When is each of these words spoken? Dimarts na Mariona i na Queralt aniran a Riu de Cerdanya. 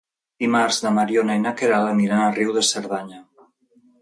Dimarts 0.43 0.79
na 0.85 0.91
Mariona 0.95 1.35
i 1.39 1.43
na 1.43 1.53
Queralt 1.59 1.93
aniran 1.93 2.23
a 2.23 2.33
Riu 2.39 2.55
de 2.57 2.65
Cerdanya. 2.71 3.23